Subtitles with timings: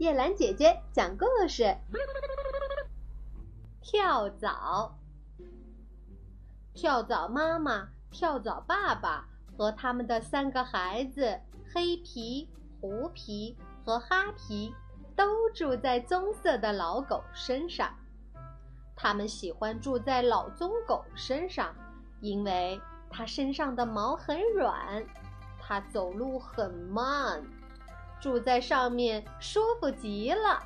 [0.00, 1.76] 叶兰姐姐讲故事。
[3.82, 4.98] 跳蚤，
[6.72, 9.28] 跳蚤妈妈、跳蚤爸爸
[9.58, 11.38] 和他们的三个孩子
[11.70, 12.48] 黑皮、
[12.80, 14.74] 狐皮和哈皮
[15.14, 17.94] 都住在棕色的老狗身上。
[18.96, 21.74] 他们喜欢住在老棕狗身上，
[22.22, 22.80] 因为
[23.10, 25.04] 它身上的毛很软，
[25.60, 27.44] 它走路很慢。
[28.20, 30.62] 住在上面舒服极了，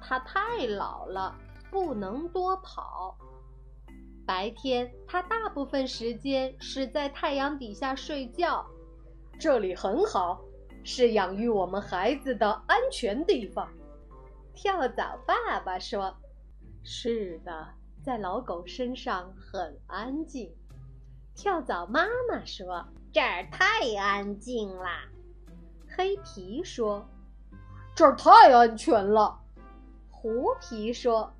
[0.00, 1.36] 它太老了，
[1.70, 3.16] 不能多跑。
[4.26, 8.64] 白天，它大部分时间是在太阳底下睡觉。
[9.38, 10.40] 这里很好，
[10.84, 13.68] 是养育我们孩子的安全地方。
[14.54, 16.14] 跳蚤爸爸说
[16.84, 17.68] ：“是的，
[18.04, 20.54] 在老狗身上很安静。”
[21.34, 25.08] 跳蚤妈妈说：“这儿太安静啦。”
[26.00, 27.06] 黑皮说
[27.94, 29.38] ：“这儿太安全了。”
[30.08, 31.30] 狐皮说：“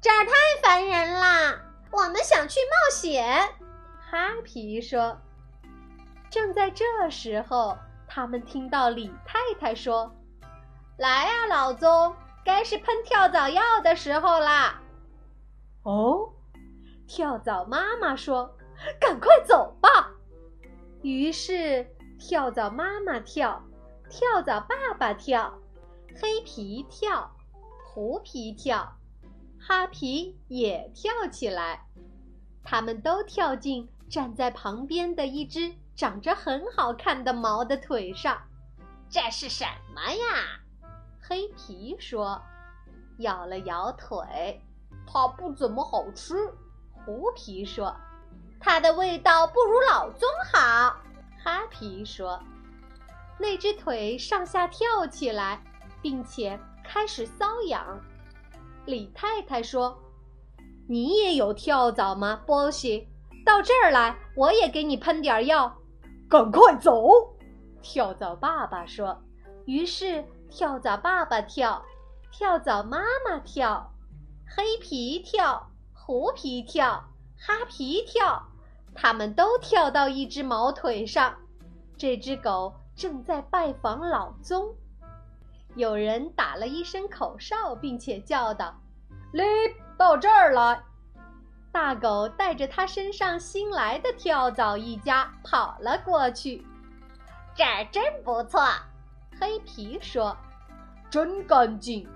[0.00, 3.36] 这儿太烦人啦，我们想去冒险。”
[3.98, 5.20] 哈皮说
[6.30, 10.14] ：“正在这时候，他们听到李太太说
[10.96, 14.80] ：‘来呀，老宗，该是喷跳蚤药的时候啦。’”
[15.82, 16.32] 哦，
[17.08, 18.56] 跳蚤妈妈说
[19.00, 20.12] ：“赶快走吧。”
[21.02, 21.84] 于是
[22.20, 23.60] 跳蚤妈妈跳。
[24.10, 25.56] 跳蚤爸爸跳，
[26.20, 27.30] 黑皮跳，
[27.86, 28.96] 狐皮跳，
[29.56, 31.86] 哈皮也跳起来。
[32.64, 38.42] 他们都跳进站在旁边的一只长着很好看的毛的腿上。
[39.08, 40.60] 这是什么呀？
[41.22, 42.42] 黑皮说，
[43.18, 44.60] 摇了摇腿。
[45.06, 46.52] 它不怎么好吃。
[47.04, 47.96] 狐皮说，
[48.58, 50.96] 它的味道不如老宗好。
[51.44, 52.42] 哈皮说。
[53.40, 55.64] 那只腿上下跳起来，
[56.02, 57.98] 并且开始瘙痒。
[58.84, 59.98] 李太太说
[60.86, 63.08] ：“你也有跳蚤吗，波西？
[63.46, 65.74] 到这儿来，我也给你喷点药。”
[66.28, 66.92] 赶快走！
[67.80, 69.22] 跳蚤爸爸说。
[69.64, 71.82] 于是跳蚤爸爸跳，
[72.30, 73.90] 跳蚤妈妈跳，
[74.54, 77.02] 黑皮跳，狐皮跳，
[77.38, 78.42] 哈皮跳，
[78.94, 81.34] 他们都跳到一只毛腿上。
[81.96, 82.74] 这只狗。
[83.00, 84.74] 正在拜访老宗，
[85.74, 88.78] 有人打了一声口哨，并且叫道
[89.32, 89.42] ：“嘞，
[89.96, 90.82] 到这儿来！”
[91.72, 96.62] 大狗带着它身上新来的跳蚤一家跑了过去。
[97.54, 98.68] 这儿真不错，
[99.40, 100.36] 黑皮说
[101.08, 102.06] ：“真干净。”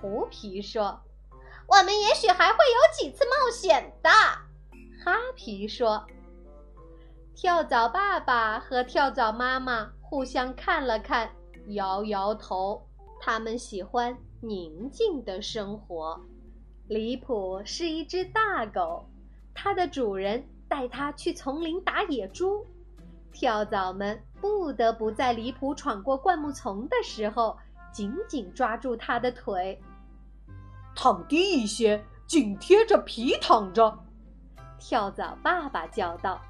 [0.00, 1.00] 狐皮说
[1.66, 4.08] ：“我们也许还会有几次冒险的。”
[5.04, 6.06] 哈皮说
[7.42, 11.28] ：“跳蚤爸爸和跳蚤妈妈。”互相看了看，
[11.70, 12.80] 摇摇头。
[13.20, 16.20] 他们喜欢宁静的生活。
[16.86, 19.04] 离谱是一只大狗，
[19.52, 22.64] 它的主人带它去丛林打野猪。
[23.32, 27.58] 跳蚤们不得不在离谱闯过灌木丛的时候，
[27.90, 29.82] 紧紧抓住它的腿。
[30.94, 33.98] 躺低一些，紧贴着皮躺着。
[34.78, 36.40] 跳蚤爸爸叫道。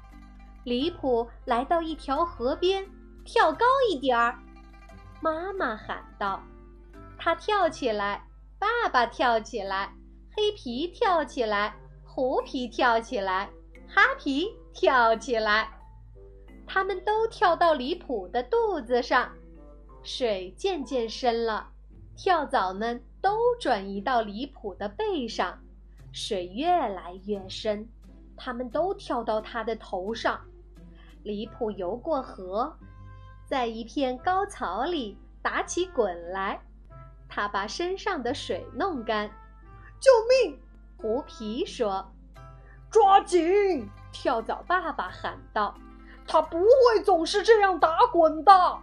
[0.63, 2.85] 离谱来到一条河边。
[3.25, 4.37] 跳高一点儿，
[5.21, 6.43] 妈妈喊道。
[7.17, 8.27] 他跳起来，
[8.59, 9.93] 爸爸跳起来，
[10.35, 11.73] 黑皮跳起来，
[12.03, 13.49] 狐皮跳起来，
[13.87, 15.71] 哈皮跳起来。
[16.67, 19.31] 他们都跳到离谱的肚子上。
[20.03, 21.69] 水渐渐深了，
[22.17, 25.57] 跳蚤们都转移到离谱的背上。
[26.11, 27.87] 水越来越深，
[28.35, 30.41] 他们都跳到他的头上。
[31.23, 32.77] 离谱游过河。
[33.45, 36.61] 在一片高草里打起滚来，
[37.27, 39.29] 他把身上的水弄干。
[39.99, 40.59] 救命！
[40.97, 42.05] 狐皮说
[42.89, 45.75] ：“抓紧！”跳蚤爸爸喊道
[46.27, 48.79] ：“他不会总是这样打滚的。”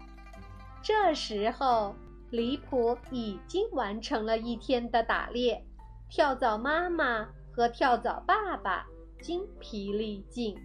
[0.83, 1.95] 这时候，
[2.31, 5.65] 离谱已经完成了一天的打猎。
[6.09, 8.87] 跳蚤妈妈和跳蚤爸爸
[9.21, 10.57] 精疲力尽，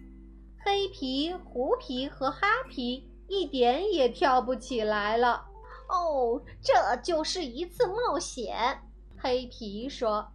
[0.66, 3.08] 黑皮、狐皮和哈皮。
[3.28, 5.44] 一点也跳不起来了。
[5.88, 8.82] 哦，这就是一次冒险。
[9.16, 10.28] 黑皮说：“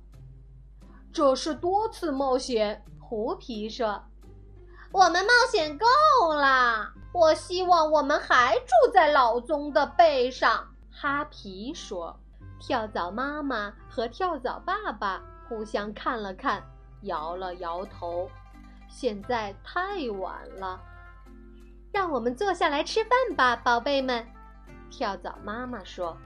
[1.12, 4.02] 这是多次冒险。”狐皮说
[4.92, 6.94] ：“我们冒险够了。
[7.14, 12.18] 我希望我们还住在老棕的背上。”哈皮说。
[12.60, 15.20] 跳蚤妈妈和跳蚤爸爸
[15.50, 16.62] 互相看了看，
[17.02, 18.30] 摇了摇头。
[18.92, 20.80] 现在太晚了。
[21.94, 24.28] 让我们坐下来吃饭吧，宝贝们。
[24.90, 26.18] 跳蚤妈妈说：“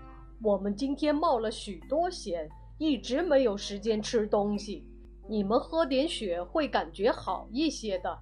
[0.42, 4.84] 我们今天冒了许多险，一直没有时间吃东西。
[5.30, 8.20] 你们喝点血会感觉好一些的。”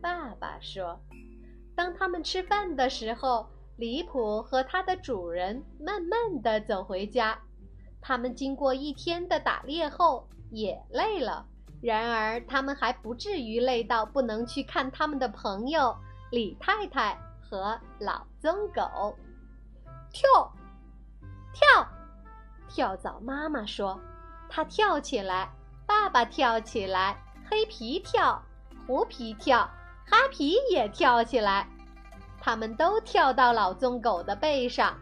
[0.00, 0.98] 爸爸说。
[1.74, 3.46] 当他们吃饭的时候，
[3.76, 7.38] 李普和他的主人慢慢的走回家。
[8.00, 11.46] 他们经过一天的打猎后也累了，
[11.82, 15.96] 然而他们还不至于累到不能去看他们的朋友
[16.30, 19.16] 李太太和老棕狗。
[20.10, 20.52] 跳，
[21.52, 21.88] 跳，
[22.68, 24.00] 跳蚤妈妈说
[24.48, 25.48] ：“它跳起来。”
[25.86, 27.16] 爸爸跳起来，
[27.48, 28.42] 黑皮跳，
[28.86, 29.70] 胡皮跳。
[30.04, 31.68] 哈皮也跳起来，
[32.40, 34.98] 他们都跳到老棕狗的背上。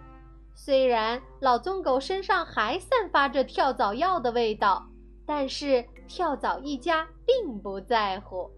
[0.54, 4.86] 虽然老棕狗身上还散发着跳蚤药的味道，
[5.26, 8.50] 但是跳蚤一家并不在乎。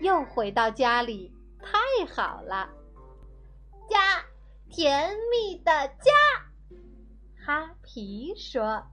[0.00, 2.70] 又回到家里，太好了，
[3.88, 4.24] 家，
[4.70, 6.12] 甜蜜的家。
[7.44, 8.86] 哈皮说。